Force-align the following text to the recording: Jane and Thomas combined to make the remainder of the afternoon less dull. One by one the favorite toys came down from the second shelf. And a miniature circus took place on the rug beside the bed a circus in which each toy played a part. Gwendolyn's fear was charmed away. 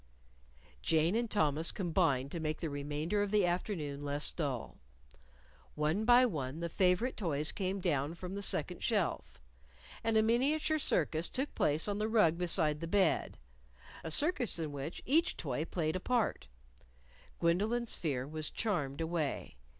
Jane 0.81 1.15
and 1.15 1.29
Thomas 1.29 1.71
combined 1.71 2.31
to 2.31 2.39
make 2.39 2.59
the 2.59 2.71
remainder 2.71 3.21
of 3.21 3.29
the 3.29 3.45
afternoon 3.45 4.03
less 4.03 4.31
dull. 4.31 4.79
One 5.75 6.05
by 6.05 6.25
one 6.25 6.59
the 6.59 6.69
favorite 6.69 7.15
toys 7.15 7.51
came 7.51 7.79
down 7.79 8.15
from 8.15 8.33
the 8.33 8.41
second 8.41 8.81
shelf. 8.83 9.39
And 10.03 10.17
a 10.17 10.23
miniature 10.23 10.79
circus 10.79 11.29
took 11.29 11.53
place 11.53 11.87
on 11.87 11.99
the 11.99 12.09
rug 12.09 12.35
beside 12.39 12.79
the 12.79 12.87
bed 12.87 13.37
a 14.03 14.09
circus 14.09 14.57
in 14.57 14.71
which 14.71 15.03
each 15.05 15.37
toy 15.37 15.65
played 15.65 15.95
a 15.95 15.99
part. 15.99 16.47
Gwendolyn's 17.39 17.93
fear 17.93 18.27
was 18.27 18.49
charmed 18.49 19.01
away. 19.01 19.55